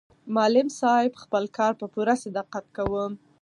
معلم 0.35 0.67
صاحب 0.79 1.11
خپل 1.23 1.43
کار 1.57 1.73
په 1.79 1.85
پوره 1.93 2.13
صداقت 2.23 2.65
کاوه. 2.75 3.03